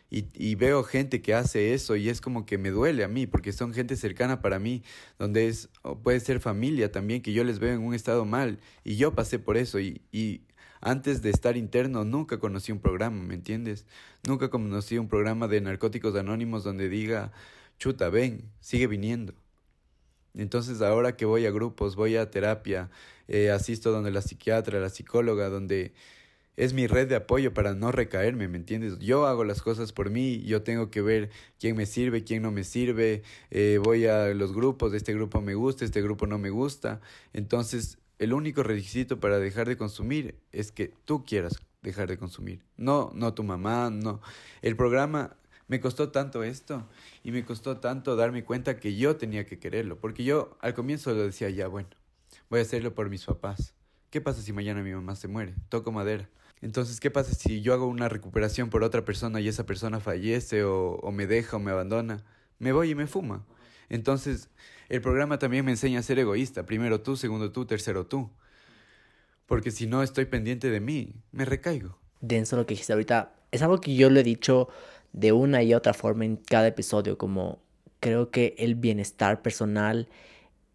[0.09, 3.27] Y, y, veo gente que hace eso y es como que me duele a mí,
[3.27, 4.83] porque son gente cercana para mí,
[5.17, 5.69] donde es,
[6.03, 8.59] puede ser familia también, que yo les veo en un estado mal.
[8.83, 10.41] Y yo pasé por eso y, y
[10.81, 13.85] antes de estar interno nunca conocí un programa, ¿me entiendes?
[14.27, 17.31] Nunca conocí un programa de narcóticos anónimos donde diga,
[17.77, 19.33] chuta, ven, sigue viniendo.
[20.35, 22.89] Entonces ahora que voy a grupos, voy a terapia,
[23.27, 25.93] eh, asisto donde la psiquiatra, la psicóloga, donde
[26.57, 28.99] es mi red de apoyo para no recaerme, ¿me entiendes?
[28.99, 32.51] Yo hago las cosas por mí, yo tengo que ver quién me sirve, quién no
[32.51, 36.49] me sirve, eh, voy a los grupos, este grupo me gusta, este grupo no me
[36.49, 37.01] gusta.
[37.33, 42.61] Entonces el único requisito para dejar de consumir es que tú quieras dejar de consumir.
[42.77, 44.21] No, no tu mamá, no.
[44.61, 45.35] El programa
[45.71, 46.85] me costó tanto esto
[47.23, 51.13] y me costó tanto darme cuenta que yo tenía que quererlo, porque yo al comienzo
[51.13, 51.87] lo decía ya, bueno,
[52.49, 53.73] voy a hacerlo por mis papás.
[54.09, 55.55] ¿Qué pasa si mañana mi mamá se muere?
[55.69, 56.27] Toco madera.
[56.59, 60.65] Entonces, ¿qué pasa si yo hago una recuperación por otra persona y esa persona fallece
[60.65, 62.25] o, me deja o me abandona?
[62.59, 63.45] Me voy y me fuma.
[63.87, 64.49] Entonces,
[64.89, 66.65] el programa también me enseña a ser egoísta.
[66.65, 68.29] Primero tú, segundo tú, tercero tú.
[69.45, 71.97] Porque si no estoy pendiente de mí, me recaigo.
[72.19, 73.35] Denso lo que dijiste ahorita.
[73.51, 74.67] Es algo que yo lo he dicho
[75.13, 77.59] de una y otra forma en cada episodio, como
[77.99, 80.07] creo que el bienestar personal,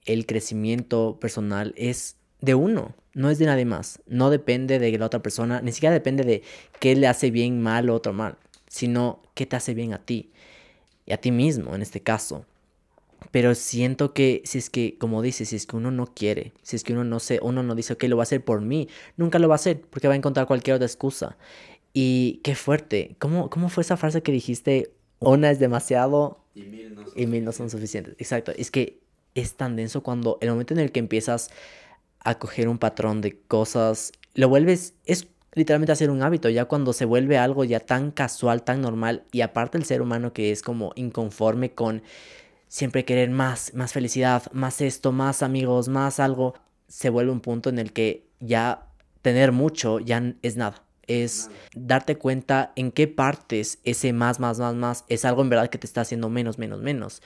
[0.04, 4.00] el crecimiento personal es de uno, no es de nadie más.
[4.06, 6.42] No depende de la otra persona, ni siquiera depende de
[6.80, 8.36] qué le hace bien mal o otro mal,
[8.68, 10.32] sino qué te hace bien a ti
[11.06, 12.44] y a ti mismo en este caso.
[13.30, 16.76] Pero siento que si es que, como dices, si es que uno no quiere, si
[16.76, 18.88] es que uno no se, uno no dice, ok, lo va a hacer por mí,
[19.16, 21.36] nunca lo va a hacer porque va a encontrar cualquier otra excusa.
[21.98, 23.16] Y qué fuerte.
[23.18, 24.92] ¿Cómo, cómo fue esa frase que dijiste?
[25.18, 28.14] Una es demasiado y mil no son, y mil no son suficientes.
[28.18, 28.52] Exacto.
[28.54, 29.00] Es que
[29.34, 31.48] es tan denso cuando el momento en el que empiezas
[32.20, 36.92] a coger un patrón de cosas, lo vuelves, es literalmente hacer un hábito, ya cuando
[36.92, 40.60] se vuelve algo ya tan casual, tan normal, y aparte el ser humano que es
[40.60, 42.02] como inconforme con
[42.68, 46.52] siempre querer más, más felicidad, más esto, más amigos, más algo,
[46.88, 48.86] se vuelve un punto en el que ya
[49.22, 50.85] tener mucho ya es nada.
[51.06, 55.70] Es darte cuenta en qué partes ese más, más, más, más es algo en verdad
[55.70, 57.22] que te está haciendo menos, menos, menos.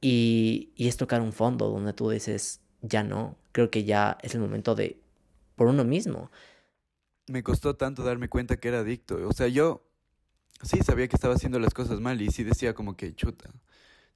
[0.00, 4.34] Y, y es tocar un fondo donde tú dices, ya no, creo que ya es
[4.34, 4.96] el momento de
[5.56, 6.30] por uno mismo.
[7.26, 9.28] Me costó tanto darme cuenta que era adicto.
[9.28, 9.82] O sea, yo
[10.62, 13.50] sí sabía que estaba haciendo las cosas mal y sí decía como que chuta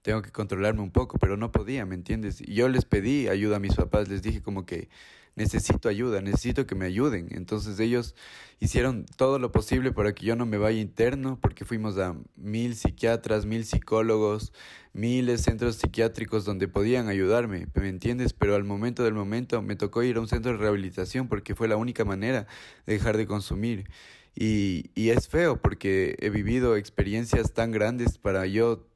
[0.02, 2.40] tengo que controlarme un poco, pero no podía, ¿me entiendes?
[2.40, 4.88] Y yo les pedí ayuda a mis papás, les dije como que
[5.34, 7.28] necesito ayuda, necesito que me ayuden.
[7.30, 8.14] Entonces ellos
[8.60, 12.74] hicieron todo lo posible para que yo no me vaya interno, porque fuimos a mil
[12.76, 14.52] psiquiatras, mil psicólogos,
[14.92, 18.32] miles centros psiquiátricos donde podían ayudarme, ¿me entiendes?
[18.32, 21.68] Pero al momento del momento me tocó ir a un centro de rehabilitación porque fue
[21.68, 22.46] la única manera
[22.86, 23.88] de dejar de consumir.
[24.34, 28.86] Y, y es feo porque he vivido experiencias tan grandes para yo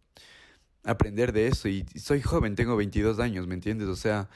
[0.85, 1.69] aprender de eso.
[1.69, 3.89] Y soy joven, tengo 22 años, ¿me entiendes?
[3.89, 4.29] O sea,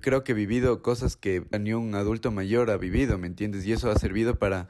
[0.00, 3.66] creo que he vivido cosas que ni un adulto mayor ha vivido, ¿me entiendes?
[3.66, 4.68] Y eso ha servido para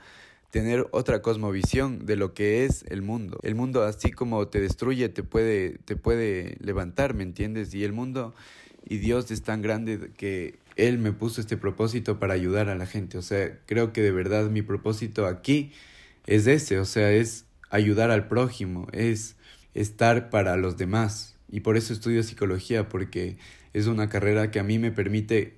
[0.50, 3.40] tener otra cosmovisión de lo que es el mundo.
[3.42, 7.74] El mundo así como te destruye, te puede, te puede levantar, ¿me entiendes?
[7.74, 8.34] Y el mundo
[8.84, 12.86] y Dios es tan grande que Él me puso este propósito para ayudar a la
[12.86, 13.18] gente.
[13.18, 15.72] O sea, creo que de verdad mi propósito aquí
[16.26, 19.36] es ese, o sea, es ayudar al prójimo, es
[19.74, 21.36] estar para los demás.
[21.50, 23.38] Y por eso estudio psicología, porque
[23.72, 25.56] es una carrera que a mí me permite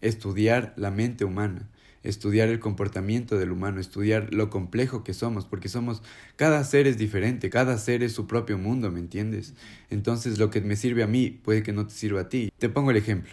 [0.00, 1.68] estudiar la mente humana,
[2.02, 6.02] estudiar el comportamiento del humano, estudiar lo complejo que somos, porque somos,
[6.36, 9.54] cada ser es diferente, cada ser es su propio mundo, ¿me entiendes?
[9.90, 12.50] Entonces lo que me sirve a mí puede que no te sirva a ti.
[12.58, 13.32] Te pongo el ejemplo.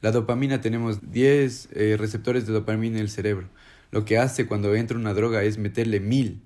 [0.00, 3.48] La dopamina tenemos 10 eh, receptores de dopamina en el cerebro.
[3.90, 6.42] Lo que hace cuando entra una droga es meterle mil.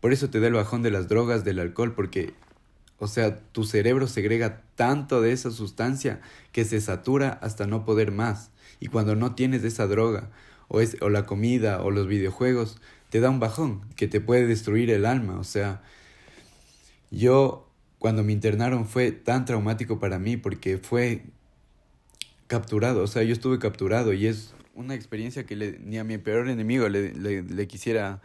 [0.00, 2.32] Por eso te da el bajón de las drogas, del alcohol, porque,
[3.02, 6.20] o sea, tu cerebro segrega tanto de esa sustancia
[6.52, 8.52] que se satura hasta no poder más.
[8.78, 10.30] Y cuando no tienes esa droga,
[10.68, 12.78] o, es, o la comida, o los videojuegos,
[13.10, 15.40] te da un bajón que te puede destruir el alma.
[15.40, 15.82] O sea,
[17.10, 21.24] yo cuando me internaron fue tan traumático para mí porque fue
[22.46, 26.48] capturado, o sea, yo estuve capturado y es una experiencia que ni a mi peor
[26.48, 28.22] enemigo le, le, le quisiera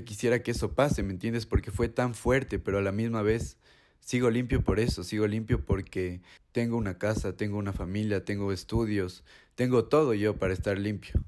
[0.00, 1.44] que eso pase, ¿me entiendes?
[1.44, 3.58] Porque fue tan fuerte, pero a la misma vez
[4.00, 9.22] sigo limpio por eso, sigo limpio porque tengo una casa, tengo una familia, tengo estudios,
[9.54, 11.22] tengo todo yo para estar limpio.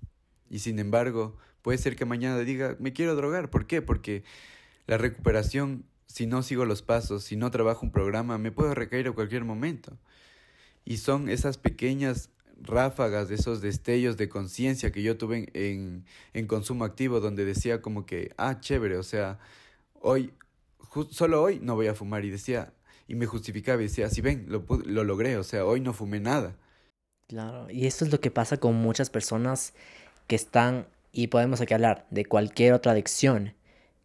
[0.48, 3.82] Y sin embargo, puede ser que mañana diga, me quiero drogar, ¿por qué?
[3.82, 4.24] Porque
[4.86, 9.08] la recuperación, si no sigo los pasos, si no trabajo un programa, me puedo recaer
[9.08, 9.98] a cualquier momento.
[10.86, 12.30] Y son esas pequeñas
[12.66, 17.80] ráfagas, de esos destellos de conciencia que yo tuve en, en, consumo activo, donde decía
[17.80, 19.38] como que, ah, chévere, o sea,
[20.00, 20.32] hoy,
[21.10, 22.24] solo hoy no voy a fumar.
[22.24, 22.72] Y decía,
[23.06, 26.20] y me justificaba y decía, si ven, lo, lo logré, o sea, hoy no fumé
[26.20, 26.56] nada.
[27.28, 29.72] Claro, y esto es lo que pasa con muchas personas
[30.26, 33.54] que están, y podemos aquí hablar de cualquier otra adicción,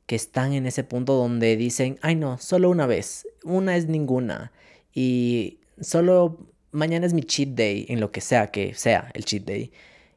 [0.05, 4.51] que están en ese punto donde dicen, ay no, solo una vez, una es ninguna,
[4.93, 9.43] y solo mañana es mi cheat day, en lo que sea que sea el cheat
[9.43, 9.71] day.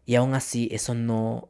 [0.07, 1.49] Y aún así eso no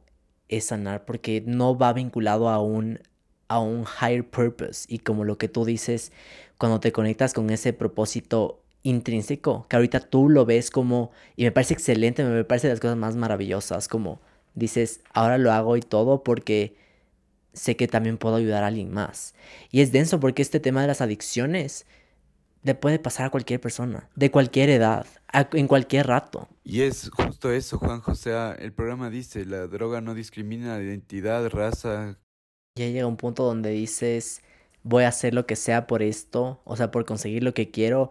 [0.49, 2.99] es sanar porque no va vinculado a un,
[3.47, 4.85] a un higher purpose.
[4.87, 6.11] Y como lo que tú dices,
[6.57, 11.51] cuando te conectas con ese propósito intrínseco, que ahorita tú lo ves como, y me
[11.51, 14.21] parece excelente, me parece de las cosas más maravillosas, como
[14.55, 16.75] dices, ahora lo hago y todo porque
[17.53, 19.35] sé que también puedo ayudar a alguien más.
[19.71, 21.85] Y es denso porque este tema de las adicciones
[22.63, 25.05] le puede pasar a cualquier persona, de cualquier edad,
[25.51, 26.47] en cualquier rato.
[26.63, 28.33] Y es justo eso, Juan José.
[28.59, 32.17] El programa dice, la droga no discrimina identidad, raza.
[32.75, 34.41] Ya llega un punto donde dices,
[34.83, 38.09] voy a hacer lo que sea por esto, o sea, por conseguir lo que quiero.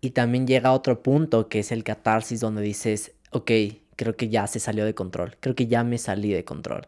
[0.00, 3.50] Y también llega otro punto que es el catarsis donde dices, ok,
[3.96, 6.86] creo que ya se salió de control, creo que ya me salí de control.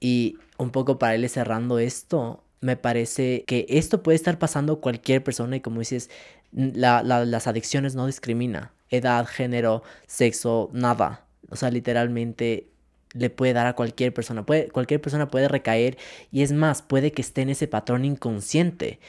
[0.00, 5.22] Y un poco para él cerrando esto, me parece que esto puede estar pasando cualquier
[5.22, 6.08] persona y como dices,
[6.52, 11.26] las adicciones no discrimina edad, género, sexo, nada.
[11.50, 12.68] O sea, literalmente
[13.14, 14.46] le puede dar a cualquier persona.
[14.46, 15.98] Puede, cualquier persona puede recaer
[16.30, 19.00] y es más, puede que esté en ese patrón inconsciente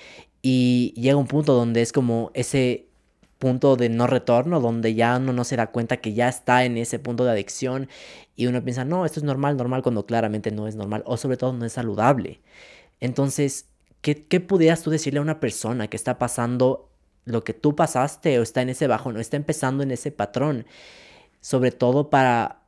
[0.42, 2.88] y llega un punto donde es como ese
[3.40, 6.78] punto de no retorno, donde ya uno no se da cuenta que ya está en
[6.78, 7.90] ese punto de adicción
[8.36, 11.38] y uno piensa, no, esto es normal, normal, cuando claramente no es normal o sobre
[11.38, 12.40] todo no es saludable.
[13.04, 13.66] Entonces,
[14.02, 16.90] ¿qué, pudieras tú decirle a una persona que está pasando
[17.26, 20.66] lo que tú pasaste o está en ese bajo, no está empezando en ese patrón?
[21.42, 22.62] Sobre todo para,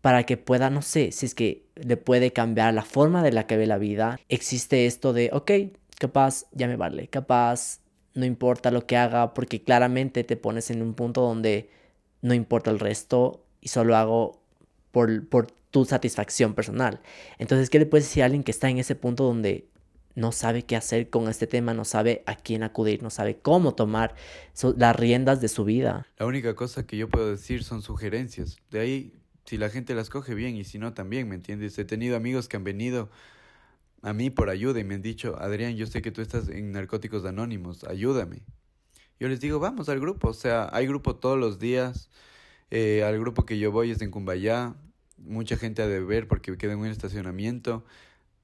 [0.00, 3.46] para que pueda, no sé, si es que le puede cambiar la forma de la
[3.46, 4.18] que ve la vida.
[4.30, 5.50] Existe esto de, ok,
[5.98, 7.80] capaz ya me vale, capaz
[8.14, 11.68] no importa lo que haga, porque claramente te pones en un punto donde
[12.22, 14.40] no importa el resto y solo hago
[14.92, 17.00] por, por tu satisfacción personal.
[17.36, 19.68] Entonces, ¿qué le puedes decir a alguien que está en ese punto donde
[20.14, 23.74] no sabe qué hacer con este tema, no sabe a quién acudir, no sabe cómo
[23.74, 24.14] tomar
[24.76, 26.06] las riendas de su vida.
[26.18, 28.56] La única cosa que yo puedo decir son sugerencias.
[28.70, 29.12] De ahí,
[29.44, 31.78] si la gente las coge bien y si no también, ¿me entiendes?
[31.78, 33.10] He tenido amigos que han venido
[34.02, 36.72] a mí por ayuda y me han dicho, Adrián, yo sé que tú estás en
[36.72, 38.42] Narcóticos Anónimos, ayúdame.
[39.18, 42.10] Yo les digo, vamos al grupo, o sea, hay grupo todos los días.
[42.70, 44.74] Eh, al grupo que yo voy es en Cumbayá,
[45.16, 47.84] mucha gente ha de ver porque queda en un estacionamiento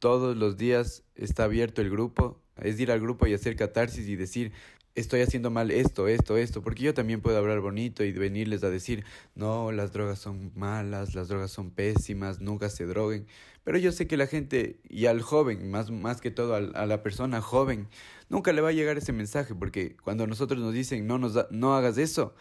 [0.00, 4.16] todos los días está abierto el grupo, es ir al grupo y hacer catarsis y
[4.16, 4.52] decir,
[4.94, 8.70] estoy haciendo mal esto, esto, esto, porque yo también puedo hablar bonito y venirles a
[8.70, 13.26] decir, no, las drogas son malas, las drogas son pésimas, nunca se droguen,
[13.62, 17.02] pero yo sé que la gente y al joven, más, más que todo a la
[17.02, 17.86] persona joven,
[18.28, 21.74] nunca le va a llegar ese mensaje, porque cuando nosotros nos dicen, no, nos no
[21.76, 22.34] hagas eso,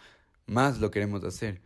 [0.46, 1.60] más lo queremos hacer.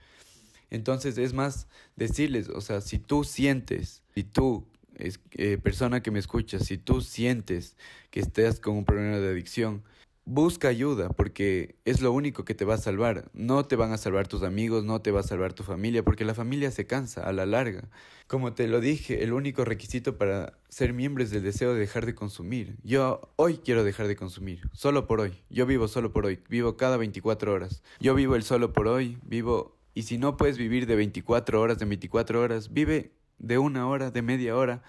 [0.70, 4.66] Entonces es más decirles, o sea, si tú sientes, y tú
[4.99, 7.76] es, eh, persona que me escuchas, si tú sientes
[8.11, 9.82] que estás con un problema de adicción,
[10.26, 13.30] busca ayuda porque es lo único que te va a salvar.
[13.34, 16.24] No te van a salvar tus amigos, no te va a salvar tu familia, porque
[16.24, 17.88] la familia se cansa a la larga.
[18.26, 22.07] Como te lo dije, el único requisito para ser miembro es el deseo de dejar
[22.07, 22.76] de consumir.
[22.82, 25.42] Yo hoy quiero dejar de consumir, solo por hoy.
[25.51, 27.82] Yo vivo solo por hoy, vivo cada 24 horas.
[28.01, 29.76] Yo vivo el solo por hoy, vivo...
[29.97, 34.11] Y si no puedes vivir de 24 horas, de 24 horas, vive de una hora,
[34.11, 34.82] de media hora.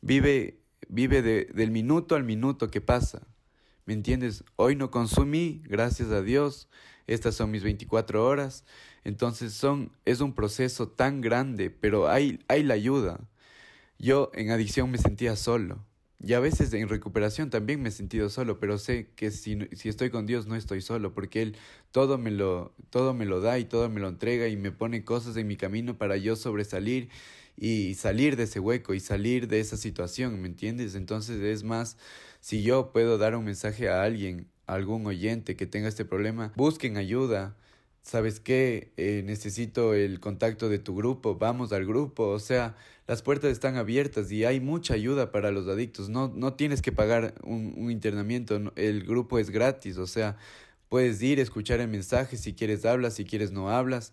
[0.00, 3.26] Vive, vive de, del minuto al minuto que pasa.
[3.84, 4.44] ¿Me entiendes?
[4.56, 6.68] Hoy no consumí, gracias a Dios.
[7.06, 8.64] Estas son mis 24 horas.
[9.04, 13.20] Entonces son, es un proceso tan grande, pero hay, hay la ayuda.
[13.98, 15.84] Yo en adicción me sentía solo.
[16.20, 19.88] Y a veces en recuperación también me he sentido solo, pero sé que si, si
[19.88, 21.56] estoy con Dios no estoy solo, porque Él
[21.92, 25.04] todo me, lo, todo me lo da y todo me lo entrega y me pone
[25.04, 27.08] cosas en mi camino para yo sobresalir
[27.60, 30.94] y salir de ese hueco y salir de esa situación, ¿me entiendes?
[30.94, 31.96] Entonces es más,
[32.40, 36.52] si yo puedo dar un mensaje a alguien, a algún oyente que tenga este problema,
[36.56, 37.56] busquen ayuda,
[38.02, 38.92] ¿sabes qué?
[38.96, 42.76] Eh, necesito el contacto de tu grupo, vamos al grupo, o sea,
[43.08, 46.92] las puertas están abiertas y hay mucha ayuda para los adictos, no, no tienes que
[46.92, 50.36] pagar un, un internamiento, el grupo es gratis, o sea,
[50.88, 54.12] puedes ir, escuchar el mensaje, si quieres hablas, si quieres no hablas,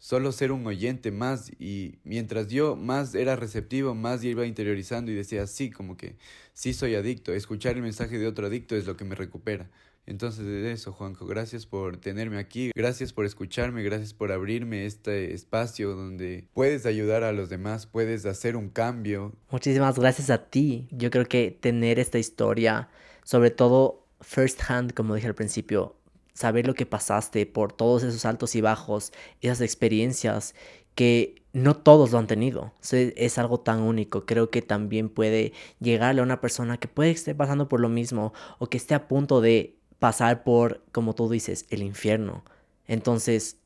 [0.00, 5.14] solo ser un oyente más y mientras yo más era receptivo, más iba interiorizando y
[5.14, 6.16] decía, sí, como que
[6.54, 9.70] sí soy adicto, escuchar el mensaje de otro adicto es lo que me recupera.
[10.06, 15.34] Entonces de eso, Juanjo, gracias por tenerme aquí, gracias por escucharme, gracias por abrirme este
[15.34, 19.36] espacio donde puedes ayudar a los demás, puedes hacer un cambio.
[19.50, 20.88] Muchísimas gracias a ti.
[20.90, 22.88] Yo creo que tener esta historia,
[23.22, 25.99] sobre todo first hand, como dije al principio,
[26.40, 29.12] saber lo que pasaste por todos esos altos y bajos,
[29.42, 30.54] esas experiencias
[30.94, 32.72] que no todos lo han tenido.
[32.90, 34.24] Es algo tan único.
[34.24, 38.32] Creo que también puede llegarle a una persona que puede estar pasando por lo mismo
[38.58, 42.42] o que esté a punto de pasar por, como tú dices, el infierno.
[42.86, 43.58] Entonces,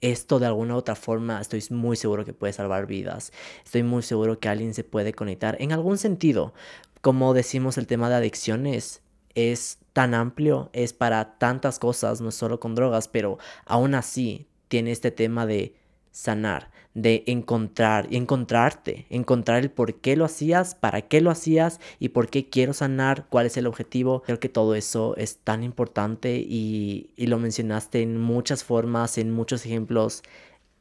[0.00, 3.30] esto de alguna u otra forma estoy muy seguro que puede salvar vidas.
[3.62, 6.54] Estoy muy seguro que alguien se puede conectar en algún sentido.
[7.02, 9.02] Como decimos, el tema de adicciones
[9.34, 14.92] es tan amplio, es para tantas cosas, no solo con drogas, pero aún así tiene
[14.92, 15.74] este tema de
[16.10, 22.10] sanar, de encontrar encontrarte, encontrar el por qué lo hacías, para qué lo hacías y
[22.10, 24.20] por qué quiero sanar, cuál es el objetivo.
[24.20, 29.30] Creo que todo eso es tan importante y, y lo mencionaste en muchas formas, en
[29.30, 30.22] muchos ejemplos.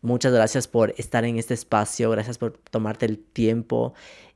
[0.02, 3.94] Muchas gracias por estar en este espacio, gracias por tomarte el tiempo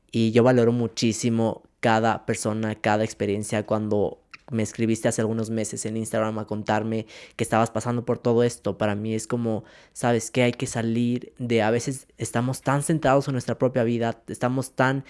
[0.10, 4.22] y yo valoro muchísimo cada persona, cada experiencia cuando
[4.52, 8.78] me escribiste hace algunos meses en Instagram a contarme que estabas pasando por todo esto.
[8.78, 13.28] Para mí es como, sabes que hay que salir de, a veces estamos tan centrados
[13.28, 15.04] en nuestra propia vida, estamos tan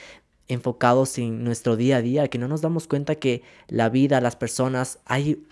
[0.47, 4.35] enfocados en nuestro día a día que no nos damos cuenta que la vida, las
[4.35, 5.43] personas, hay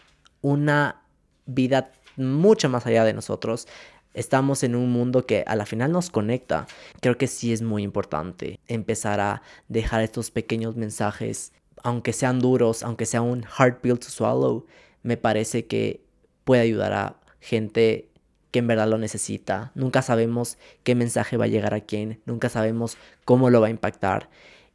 [0.41, 1.01] una
[1.45, 3.67] vida mucho más allá de nosotros.
[4.13, 6.65] Estamos en un mundo que a la final nos conecta.
[7.01, 11.53] Creo que sí es muy importante empezar a dejar estos pequeños mensajes
[11.87, 14.65] aunque sean duros, aunque sea un hard pill to swallow,
[15.03, 16.03] me parece que
[16.43, 18.09] puede ayudar a gente
[18.51, 19.71] que en verdad lo necesita.
[19.73, 23.69] Nunca sabemos qué mensaje va a llegar a quién, nunca sabemos cómo lo va a
[23.69, 24.29] impactar.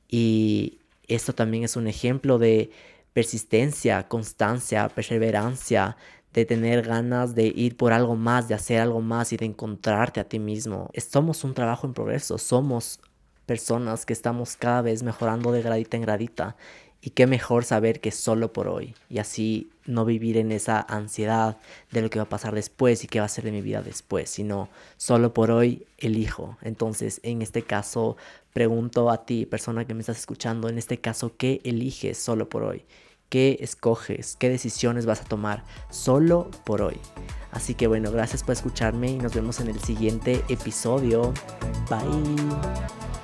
[0.08, 2.70] Y esto también es un ejemplo de
[3.12, 5.98] persistencia, constancia, perseverancia,
[6.32, 10.18] de tener ganas de ir por algo más, de hacer algo más y de encontrarte
[10.18, 10.88] a ti mismo.
[10.96, 13.00] Somos un trabajo en progreso, somos
[13.44, 16.56] personas que estamos cada vez mejorando de gradita en gradita
[17.02, 21.58] y qué mejor saber que solo por hoy y así no vivir en esa ansiedad
[21.90, 23.82] de lo que va a pasar después y qué va a ser de mi vida
[23.82, 26.56] después, sino solo por hoy elijo.
[26.62, 28.16] Entonces, en este caso,
[28.52, 32.62] pregunto a ti, persona que me estás escuchando, en este caso, ¿qué eliges solo por
[32.62, 32.84] hoy?
[33.28, 34.36] ¿Qué escoges?
[34.38, 36.98] ¿Qué decisiones vas a tomar solo por hoy?
[37.50, 41.32] Así que bueno, gracias por escucharme y nos vemos en el siguiente episodio.
[41.90, 43.21] Bye.